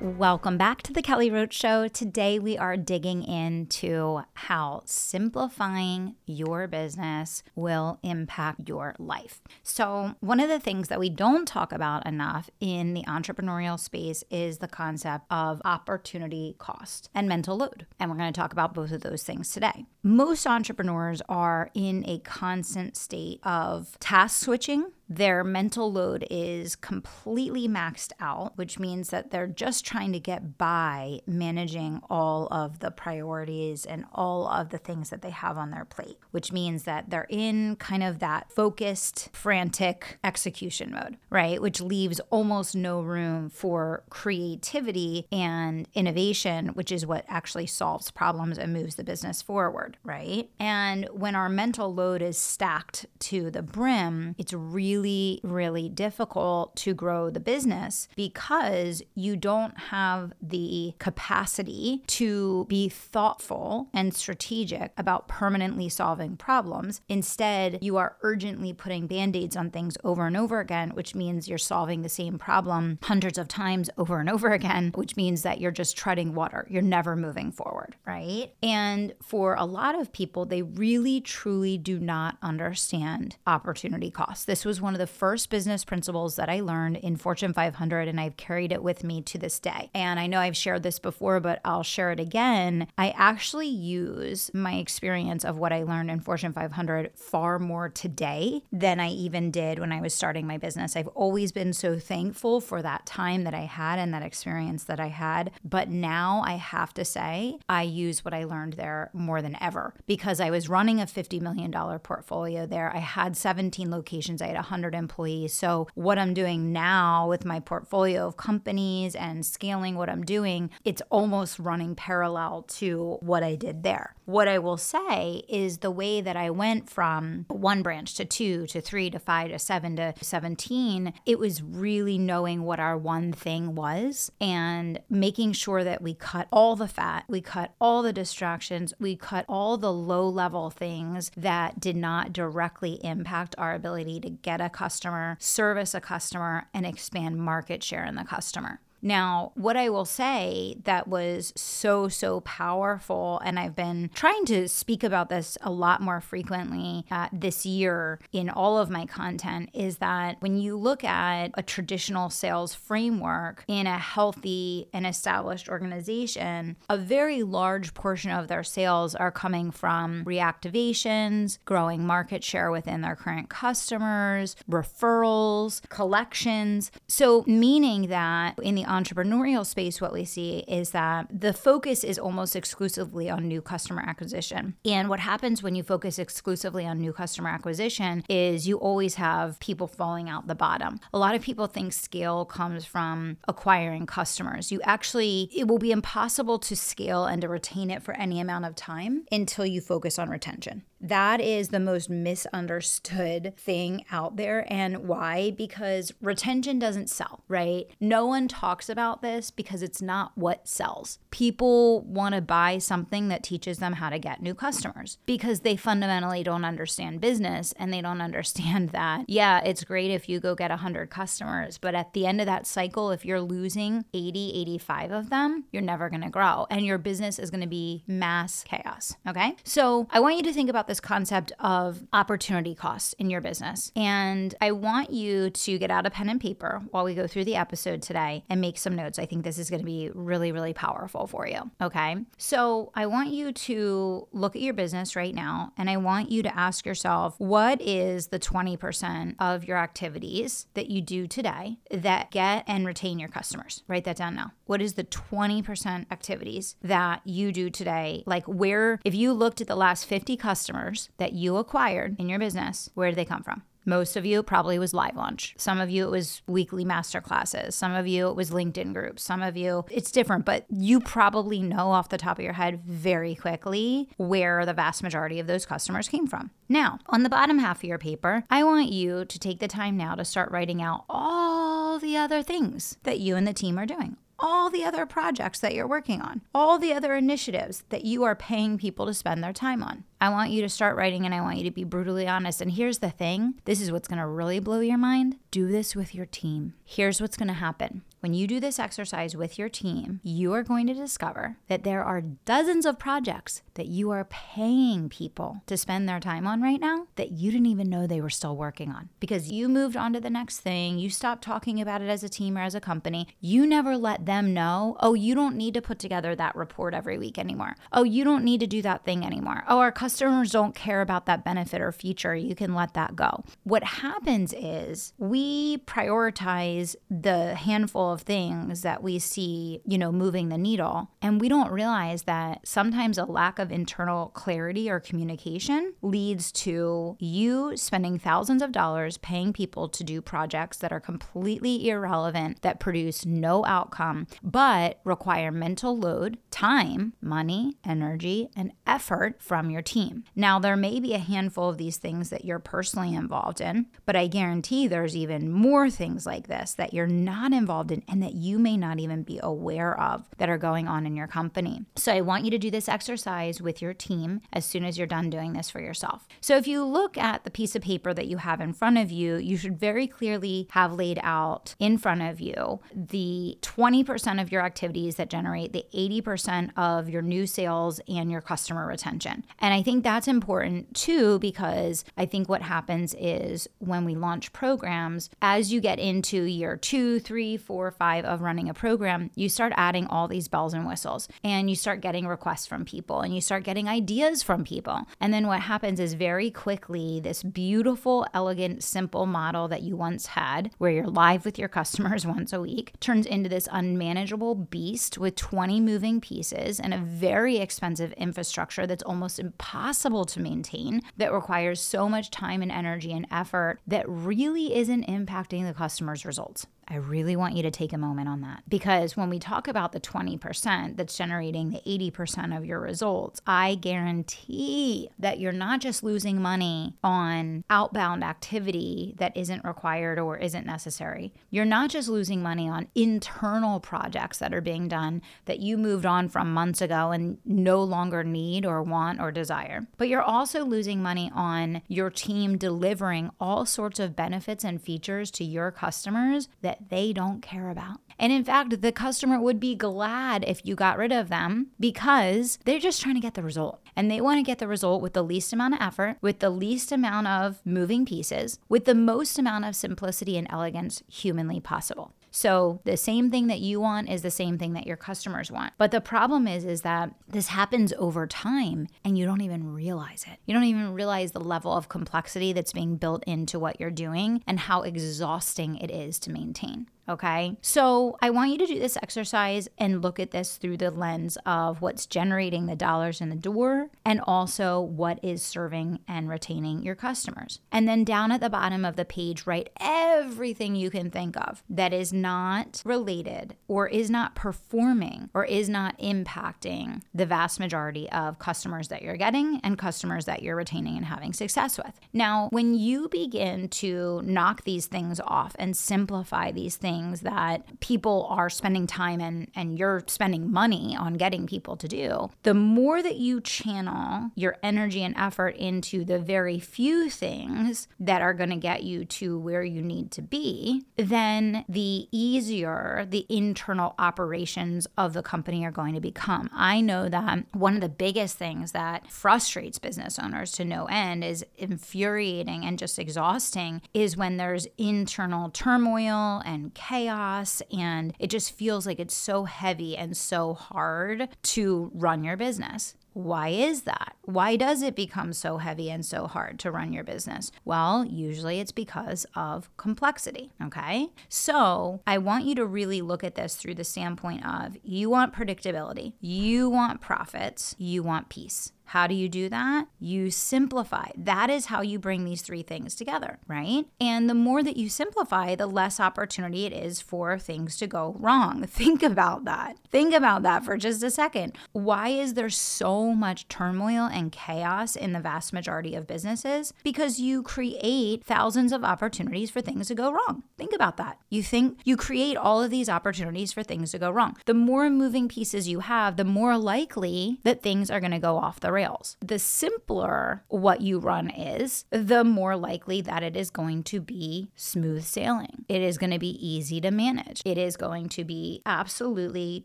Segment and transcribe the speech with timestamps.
[0.00, 1.88] Welcome back to the Kelly Roach Show.
[1.88, 9.40] Today we are digging into how simplifying your business will impact your life.
[9.64, 14.22] So, one of the things that we don't talk about enough in the entrepreneurial space
[14.30, 17.84] is the concept of opportunity cost and mental load.
[17.98, 19.84] And we're going to talk about both of those things today.
[20.08, 27.66] Most entrepreneurs are in a constant state of task switching their mental load is completely
[27.66, 32.90] maxed out, which means that they're just trying to get by managing all of the
[32.90, 37.08] priorities and all of the things that they have on their plate, which means that
[37.08, 41.62] they're in kind of that focused, frantic execution mode, right?
[41.62, 48.58] Which leaves almost no room for creativity and innovation, which is what actually solves problems
[48.58, 50.48] and moves the business forward, right?
[50.58, 56.94] And when our mental load is stacked to the brim, it's really really, difficult to
[56.94, 65.28] grow the business because you don't have the capacity to be thoughtful and strategic about
[65.28, 67.00] permanently solving problems.
[67.08, 71.48] Instead, you are urgently putting band aids on things over and over again, which means
[71.48, 75.60] you're solving the same problem hundreds of times over and over again, which means that
[75.60, 76.66] you're just treading water.
[76.70, 78.52] You're never moving forward, right?
[78.62, 84.44] And for a lot of people, they really, truly do not understand opportunity costs.
[84.44, 88.20] This was one of the first business principles that I learned in Fortune 500, and
[88.20, 89.90] I've carried it with me to this day.
[89.94, 92.88] And I know I've shared this before, but I'll share it again.
[92.96, 98.62] I actually use my experience of what I learned in Fortune 500 far more today
[98.72, 100.96] than I even did when I was starting my business.
[100.96, 105.00] I've always been so thankful for that time that I had and that experience that
[105.00, 105.50] I had.
[105.64, 109.67] But now I have to say, I use what I learned there more than ever
[110.06, 112.94] because I was running a $50 million portfolio there.
[112.94, 115.52] I had 17 locations, I had 100 employees employees.
[115.52, 120.70] So, what I'm doing now with my portfolio of companies and scaling what I'm doing,
[120.84, 124.14] it's almost running parallel to what I did there.
[124.26, 128.66] What I will say is the way that I went from one branch to two
[128.68, 133.32] to three to five to seven to 17, it was really knowing what our one
[133.32, 138.12] thing was and making sure that we cut all the fat, we cut all the
[138.12, 144.20] distractions, we cut all the low level things that did not directly impact our ability
[144.20, 148.80] to get a customer, service a customer, and expand market share in the customer.
[149.00, 154.68] Now, what I will say that was so, so powerful, and I've been trying to
[154.68, 159.70] speak about this a lot more frequently uh, this year in all of my content,
[159.72, 165.68] is that when you look at a traditional sales framework in a healthy and established
[165.68, 172.70] organization, a very large portion of their sales are coming from reactivations, growing market share
[172.70, 176.90] within their current customers, referrals, collections.
[177.06, 182.18] So, meaning that in the entrepreneurial space, what we see is that the focus is
[182.18, 184.74] almost exclusively on new customer acquisition.
[184.84, 189.60] And what happens when you focus exclusively on new customer acquisition is you always have
[189.60, 190.98] people falling out the bottom.
[191.12, 194.72] A lot of people think scale comes from acquiring customers.
[194.72, 198.64] You actually, it will be impossible to scale and to retain it for any amount
[198.64, 200.84] of time until you focus on retention.
[201.00, 204.66] That is the most misunderstood thing out there.
[204.68, 205.52] And why?
[205.52, 207.86] Because retention doesn't sell, right?
[208.00, 211.18] No one talks about this because it's not what sells.
[211.30, 215.76] People want to buy something that teaches them how to get new customers because they
[215.76, 220.54] fundamentally don't understand business and they don't understand that, yeah, it's great if you go
[220.54, 225.12] get 100 customers, but at the end of that cycle, if you're losing 80, 85
[225.12, 228.64] of them, you're never going to grow and your business is going to be mass
[228.64, 229.16] chaos.
[229.26, 229.54] Okay.
[229.64, 233.92] So I want you to think about this concept of opportunity costs in your business.
[233.94, 237.44] And I want you to get out a pen and paper while we go through
[237.44, 239.18] the episode today and make some notes.
[239.18, 241.70] I think this is going to be really, really powerful for you.
[241.80, 242.16] Okay.
[242.38, 246.42] So I want you to look at your business right now and I want you
[246.42, 252.30] to ask yourself what is the 20% of your activities that you do today that
[252.30, 253.84] get and retain your customers?
[253.86, 254.52] Write that down now.
[254.64, 258.22] What is the 20% activities that you do today?
[258.26, 260.77] Like, where, if you looked at the last 50 customers
[261.18, 263.62] that you acquired in your business, where did they come from?
[263.88, 265.54] Most of you probably was live launch.
[265.56, 267.74] Some of you it was weekly master classes.
[267.74, 269.22] Some of you it was LinkedIn groups.
[269.22, 272.82] Some of you it's different, but you probably know off the top of your head
[272.84, 276.50] very quickly where the vast majority of those customers came from.
[276.68, 279.96] Now, on the bottom half of your paper, I want you to take the time
[279.96, 283.86] now to start writing out all the other things that you and the team are
[283.86, 288.24] doing all the other projects that you're working on, all the other initiatives that you
[288.24, 290.04] are paying people to spend their time on.
[290.20, 292.60] I want you to start writing and I want you to be brutally honest.
[292.60, 295.36] And here's the thing this is what's to really blow your mind.
[295.50, 296.74] Do this with your team.
[296.84, 298.02] Here's what's to happen.
[298.20, 302.02] When you do this exercise with your team, you are going to discover that there
[302.02, 306.80] are dozens of projects that you are paying people to spend their time on right
[306.80, 310.12] now that you didn't even know they were still working on because you moved on
[310.12, 310.98] to the next thing.
[310.98, 313.28] You stopped talking about it as a team or as a company.
[313.40, 317.18] You never let them know, oh, you don't need to put together that report every
[317.18, 317.76] week anymore.
[317.92, 319.62] Oh, you don't need to do that thing anymore.
[319.68, 322.34] Oh, our customers don't care about that benefit or feature.
[322.34, 323.44] You can let that go.
[323.62, 330.48] What happens is we prioritize the handful of things that we see, you know, moving
[330.48, 335.94] the needle, and we don't realize that sometimes a lack of internal clarity or communication
[336.02, 341.88] leads to you spending thousands of dollars paying people to do projects that are completely
[341.88, 349.70] irrelevant, that produce no outcome, but require mental load, time, money, energy, and effort from
[349.70, 350.24] your team.
[350.34, 354.16] Now, there may be a handful of these things that you're personally involved in, but
[354.16, 358.34] I guarantee there's even more things like this that you're not involved in and that
[358.34, 361.84] you may not even be aware of that are going on in your company.
[361.96, 365.06] So, I want you to do this exercise with your team as soon as you're
[365.06, 366.26] done doing this for yourself.
[366.40, 369.10] So, if you look at the piece of paper that you have in front of
[369.10, 374.52] you, you should very clearly have laid out in front of you the 20% of
[374.52, 379.44] your activities that generate the 80% of your new sales and your customer retention.
[379.58, 384.52] And I think that's important too, because I think what happens is when we launch
[384.52, 389.48] programs, as you get into year two, three, four, five of running a program, you
[389.48, 393.34] start adding all these bells and whistles and you start getting requests from people and
[393.34, 395.02] you start getting ideas from people.
[395.20, 400.26] And then what happens is very quickly, this beautiful, elegant, simple model that you once
[400.26, 405.18] had, where you're live with your customers once a week, turns into this unmanageable beast
[405.18, 411.32] with 20 moving pieces and a very expensive infrastructure that's almost impossible to maintain that
[411.32, 416.66] requires so much time and energy and effort that really isn't impacting the customer's results.
[416.90, 419.92] I really want you to take a moment on that because when we talk about
[419.92, 426.02] the 20% that's generating the 80% of your results, I guarantee that you're not just
[426.02, 431.34] losing money on outbound activity that isn't required or isn't necessary.
[431.50, 436.06] You're not just losing money on internal projects that are being done that you moved
[436.06, 440.64] on from months ago and no longer need or want or desire, but you're also
[440.64, 446.48] losing money on your team delivering all sorts of benefits and features to your customers
[446.62, 448.00] that that they don't care about.
[448.18, 452.58] And in fact, the customer would be glad if you got rid of them because
[452.64, 453.80] they're just trying to get the result.
[453.94, 456.50] And they want to get the result with the least amount of effort, with the
[456.50, 462.12] least amount of moving pieces, with the most amount of simplicity and elegance humanly possible.
[462.38, 465.72] So the same thing that you want is the same thing that your customers want.
[465.76, 470.24] But the problem is is that this happens over time and you don't even realize
[470.24, 470.38] it.
[470.46, 474.44] You don't even realize the level of complexity that's being built into what you're doing
[474.46, 476.86] and how exhausting it is to maintain.
[477.08, 477.56] Okay.
[477.62, 481.38] So I want you to do this exercise and look at this through the lens
[481.46, 486.82] of what's generating the dollars in the door and also what is serving and retaining
[486.82, 487.60] your customers.
[487.72, 491.62] And then down at the bottom of the page, write everything you can think of
[491.70, 498.10] that is not related or is not performing or is not impacting the vast majority
[498.10, 501.98] of customers that you're getting and customers that you're retaining and having success with.
[502.12, 507.80] Now, when you begin to knock these things off and simplify these things, things that
[507.80, 512.54] people are spending time and and you're spending money on getting people to do, the
[512.54, 518.34] more that you channel your energy and effort into the very few things that are
[518.34, 523.94] going to get you to where you need to be, then the easier the internal
[523.98, 526.50] operations of the company are going to become.
[526.52, 531.24] I know that one of the biggest things that frustrates business owners to no end
[531.24, 538.52] is infuriating and just exhausting is when there's internal turmoil and chaos and it just
[538.52, 542.94] feels like it's so heavy and so hard to run your business.
[543.12, 544.14] Why is that?
[544.22, 547.50] Why does it become so heavy and so hard to run your business?
[547.64, 550.52] Well, usually it's because of complexity.
[550.62, 551.08] Okay.
[551.28, 555.34] So I want you to really look at this through the standpoint of you want
[555.34, 558.72] predictability, you want profits, you want peace.
[558.88, 559.86] How do you do that?
[560.00, 561.10] You simplify.
[561.14, 563.84] That is how you bring these three things together, right?
[564.00, 568.16] And the more that you simplify, the less opportunity it is for things to go
[568.18, 568.62] wrong.
[568.66, 569.76] Think about that.
[569.90, 571.52] Think about that for just a second.
[571.72, 576.72] Why is there so much turmoil and chaos in the vast majority of businesses?
[576.82, 580.44] Because you create thousands of opportunities for things to go wrong.
[580.56, 581.18] Think about that.
[581.28, 584.38] You think you create all of these opportunities for things to go wrong.
[584.46, 588.38] The more moving pieces you have, the more likely that things are going to go
[588.38, 589.16] off the rails.
[589.20, 594.50] The simpler what you run is, the more likely that it is going to be
[594.54, 595.64] smooth sailing.
[595.68, 597.42] It is going to be easy to manage.
[597.44, 599.64] It is going to be absolutely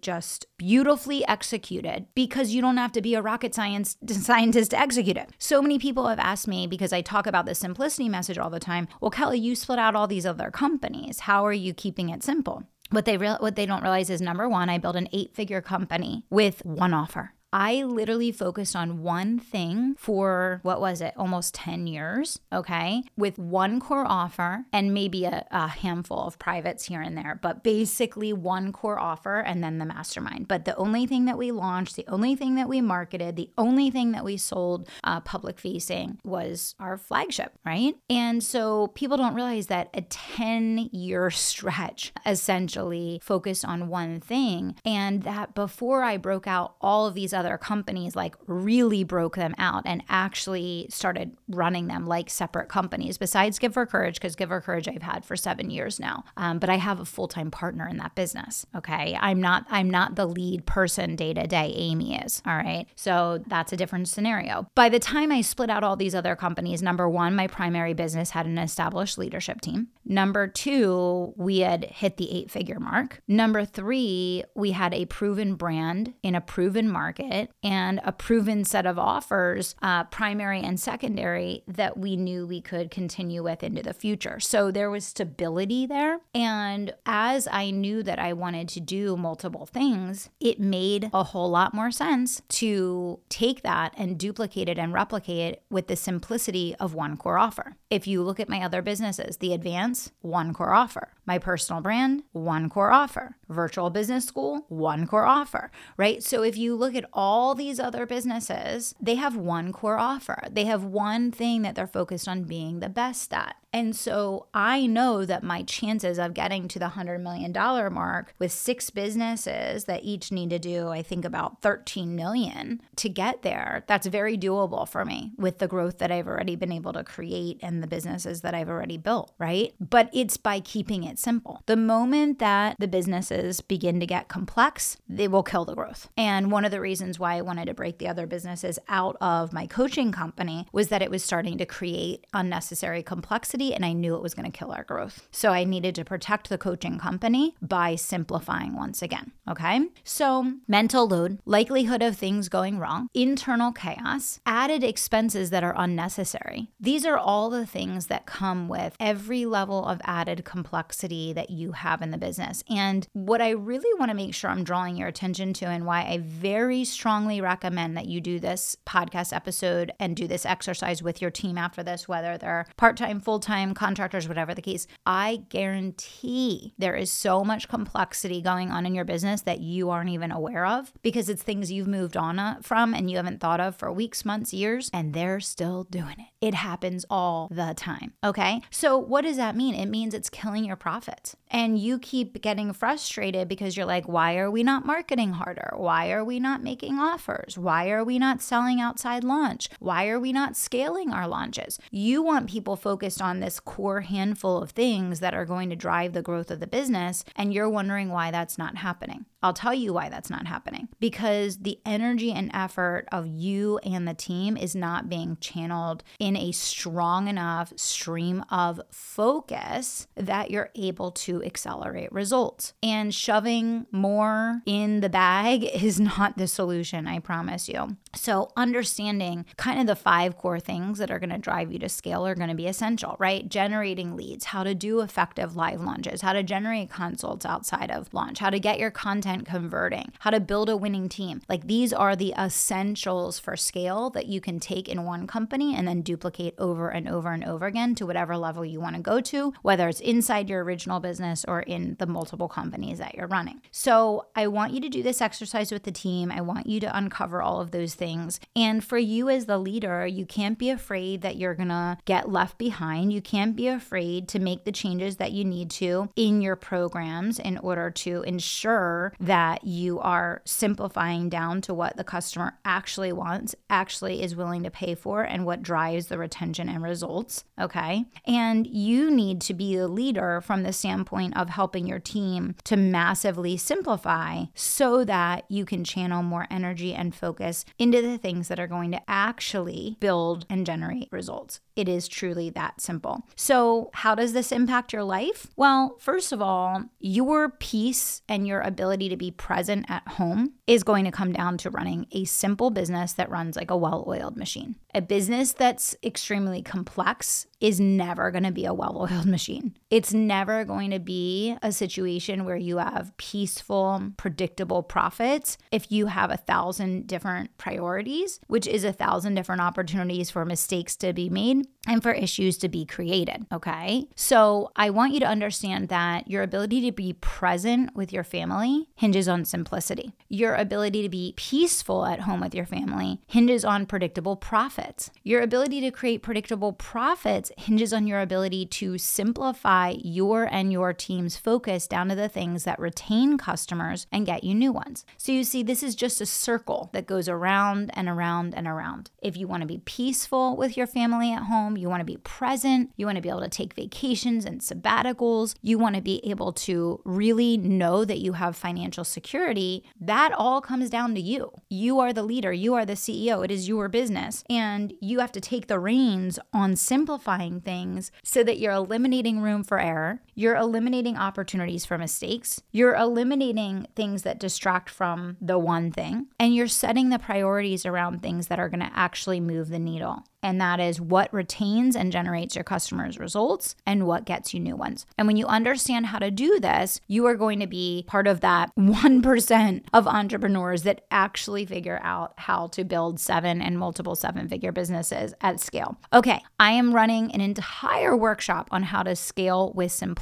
[0.00, 5.18] just beautifully executed because you don't have to be a rocket science scientist to execute
[5.18, 5.30] it.
[5.38, 8.60] So many people have asked me because I talk about the simplicity message all the
[8.60, 8.88] time.
[9.00, 11.20] Well, Kelly, you split out all these other companies.
[11.20, 12.64] How are you keeping it simple?
[12.90, 15.62] What they real what they don't realize is number one, I built an eight figure
[15.62, 17.32] company with one offer.
[17.52, 23.38] I literally focused on one thing for what was it, almost 10 years, okay, with
[23.38, 28.32] one core offer and maybe a, a, handful of privates here and there, but basically
[28.32, 30.48] one core offer and then the mastermind.
[30.48, 33.90] But the only thing that we launched, the only thing that we marketed, the only
[33.90, 37.94] thing that we sold uh, public facing was our flagship, right?
[38.08, 44.76] And so people don't realize that a 10 year stretch essentially focused on one thing,
[44.84, 49.36] and that before I broke out all of these other other companies like really broke
[49.36, 54.36] them out and actually started running them like separate companies besides Give for Courage, because
[54.36, 56.24] Give for Courage I've had for seven years now.
[56.36, 58.64] Um, but I have a full time partner in that business.
[58.76, 59.18] Okay.
[59.20, 61.72] I'm not, I'm not the lead person day to day.
[61.76, 62.42] Amy is.
[62.46, 62.86] All right.
[62.94, 64.68] So that's a different scenario.
[64.74, 68.30] By the time I split out all these other companies, number one, my primary business
[68.30, 69.88] had an established leadership team.
[70.04, 73.20] Number two, we had hit the eight figure mark.
[73.26, 77.31] Number three, we had a proven brand in a proven market
[77.62, 82.90] and a proven set of offers, uh, primary and secondary, that we knew we could
[82.90, 84.40] continue with into the future.
[84.40, 86.20] So there was stability there.
[86.34, 91.50] And as I knew that I wanted to do multiple things, it made a whole
[91.50, 96.74] lot more sense to take that and duplicate it and replicate it with the simplicity
[96.78, 97.76] of one core offer.
[97.90, 101.08] If you look at my other businesses, the Advance, one core offer.
[101.24, 103.36] My personal brand, one core offer.
[103.48, 106.22] Virtual business school, one core offer, right?
[106.22, 107.21] So if you look at all
[107.54, 110.48] these other businesses, they have one core offer.
[110.50, 113.56] They have one thing that they're focused on being the best at.
[113.72, 117.52] And so I know that my chances of getting to the $100 million
[117.92, 123.08] mark with six businesses that each need to do, I think about 13 million to
[123.08, 126.92] get there, that's very doable for me with the growth that I've already been able
[126.92, 129.72] to create and the businesses that I've already built, right?
[129.80, 131.62] But it's by keeping it simple.
[131.64, 136.10] The moment that the businesses begin to get complex, they will kill the growth.
[136.16, 139.52] And one of the reasons why I wanted to break the other businesses out of
[139.52, 144.14] my coaching company was that it was starting to create unnecessary complexity and I knew
[144.14, 145.28] it was going to kill our growth.
[145.30, 149.32] So I needed to protect the coaching company by simplifying once again.
[149.48, 149.80] Okay.
[150.04, 156.68] So mental load, likelihood of things going wrong, internal chaos, added expenses that are unnecessary.
[156.80, 161.72] These are all the things that come with every level of added complexity that you
[161.72, 162.62] have in the business.
[162.68, 166.02] And what I really want to make sure I'm drawing your attention to, and why
[166.02, 167.01] I very strongly
[167.40, 171.82] recommend that you do this podcast episode and do this exercise with your team after
[171.82, 177.10] this, whether they're part time, full time contractors, whatever the case, I guarantee there is
[177.10, 181.28] so much complexity going on in your business that you aren't even aware of because
[181.28, 184.52] it's things you've moved on uh, from and you haven't thought of for weeks, months,
[184.54, 186.46] years, and they're still doing it.
[186.46, 188.12] It happens all the time.
[188.24, 188.60] Okay.
[188.70, 189.74] So, what does that mean?
[189.74, 191.36] It means it's killing your profits.
[191.52, 195.74] And you keep getting frustrated because you're like, why are we not marketing harder?
[195.76, 197.58] Why are we not making offers?
[197.58, 199.68] Why are we not selling outside launch?
[199.78, 201.78] Why are we not scaling our launches?
[201.90, 206.14] You want people focused on this core handful of things that are going to drive
[206.14, 209.26] the growth of the business, and you're wondering why that's not happening.
[209.42, 214.06] I'll tell you why that's not happening because the energy and effort of you and
[214.06, 220.70] the team is not being channeled in a strong enough stream of focus that you're
[220.74, 222.74] able to accelerate results.
[222.82, 227.96] And shoving more in the bag is not the solution, I promise you.
[228.14, 231.88] So, understanding kind of the five core things that are going to drive you to
[231.88, 233.48] scale are going to be essential, right?
[233.48, 238.38] Generating leads, how to do effective live launches, how to generate consults outside of launch,
[238.38, 241.40] how to get your content content converting, how to build a winning team.
[241.48, 245.86] Like these are the essentials for scale that you can take in one company and
[245.86, 249.20] then duplicate over and over and over again to whatever level you want to go
[249.20, 253.60] to, whether it's inside your original business or in the multiple companies that you're running.
[253.70, 256.30] So I want you to do this exercise with the team.
[256.30, 258.40] I want you to uncover all of those things.
[258.56, 262.30] And for you as the leader, you can't be afraid that you're going to get
[262.30, 263.12] left behind.
[263.12, 267.38] You can't be afraid to make the changes that you need to in your programs
[267.38, 273.54] in order to ensure that you are simplifying down to what the customer actually wants,
[273.70, 277.44] actually is willing to pay for, and what drives the retention and results.
[277.58, 278.04] Okay.
[278.26, 282.76] And you need to be the leader from the standpoint of helping your team to
[282.76, 288.58] massively simplify so that you can channel more energy and focus into the things that
[288.58, 291.60] are going to actually build and generate results.
[291.76, 293.22] It is truly that simple.
[293.36, 295.46] So, how does this impact your life?
[295.56, 300.82] Well, first of all, your peace and your ability to be present at home is
[300.82, 304.36] going to come down to running a simple business that runs like a well oiled
[304.36, 304.76] machine.
[304.94, 309.74] A business that's extremely complex is never going to be a well oiled machine.
[309.88, 316.06] It's never going to be a situation where you have peaceful, predictable profits if you
[316.06, 321.30] have a thousand different priorities, which is a thousand different opportunities for mistakes to be
[321.30, 323.46] made and for issues to be created.
[323.52, 324.06] Okay.
[324.16, 328.88] So I want you to understand that your ability to be present with your family
[328.96, 330.12] hinges on simplicity.
[330.28, 335.10] Your ability to be peaceful at home with your family hinges on predictable profits.
[335.22, 340.92] Your ability to create predictable profits hinges on your ability to simplify your and your
[340.92, 345.04] team's focus down to the things that retain customers and get you new ones.
[345.16, 349.10] So you see, this is just a circle that goes around and around and around.
[349.22, 352.18] If you want to be peaceful with your family at home, you want to be
[352.18, 356.20] present, you want to be able to take vacations and sabbaticals, you want to be
[356.28, 361.52] able to really know that you have financial security, that all comes down to you.
[361.68, 364.44] You are the leader, you are the CEO, it is your business.
[364.48, 369.64] And you have to take the reins on simplifying things so that you're eliminating room
[369.64, 375.90] for error, you're eliminating opportunities for mistakes, you're eliminating things that distract from the one
[375.90, 379.78] thing, and you're setting the priorities around things that are going to actually move the
[379.78, 384.60] needle and that is what retains and generates your customers' results and what gets you
[384.60, 385.06] new ones.
[385.16, 388.40] And when you understand how to do this, you are going to be part of
[388.40, 394.48] that 1% of entrepreneurs that actually figure out how to build seven and multiple seven
[394.48, 395.96] figure businesses at scale.
[396.12, 400.21] Okay, I am running an entire workshop on how to scale with simplicity.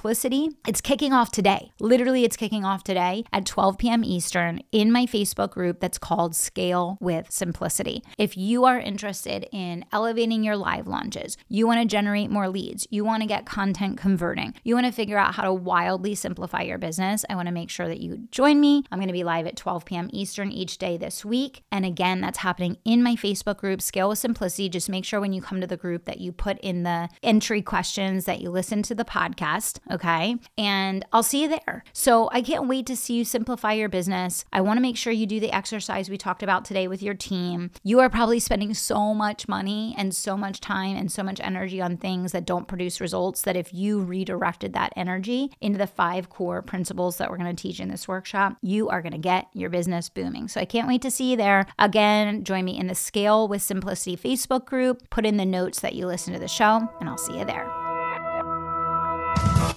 [0.66, 1.72] It's kicking off today.
[1.80, 4.04] Literally, it's kicking off today at 12 p.m.
[4.04, 8.02] Eastern in my Facebook group that's called Scale with Simplicity.
[8.18, 11.36] If you are interested in elevating elevating your live launches.
[11.48, 12.86] You want to generate more leads.
[12.90, 14.54] You want to get content converting.
[14.64, 17.24] You want to figure out how to wildly simplify your business.
[17.30, 18.84] I want to make sure that you join me.
[18.90, 20.10] I'm going to be live at 12 p.m.
[20.12, 21.62] Eastern each day this week.
[21.72, 24.68] And again, that's happening in my Facebook group, Scale with Simplicity.
[24.68, 27.62] Just make sure when you come to the group that you put in the entry
[27.62, 29.78] questions that you listen to the podcast.
[29.90, 30.36] Okay.
[30.56, 31.84] And I'll see you there.
[31.92, 34.44] So I can't wait to see you simplify your business.
[34.52, 37.14] I want to make sure you do the exercise we talked about today with your
[37.14, 37.70] team.
[37.82, 41.80] You are probably spending so much money and so much time and so much energy
[41.80, 46.28] on things that don't produce results that if you redirected that energy into the five
[46.28, 49.48] core principles that we're going to teach in this workshop, you are going to get
[49.54, 50.48] your business booming.
[50.48, 51.66] So I can't wait to see you there.
[51.78, 55.10] Again, join me in the Scale with Simplicity Facebook group.
[55.10, 57.79] Put in the notes that you listen to the show, and I'll see you there.